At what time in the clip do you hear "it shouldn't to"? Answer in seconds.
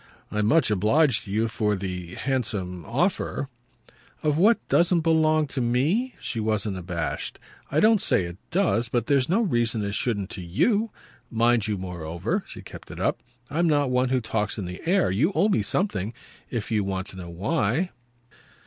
9.85-10.41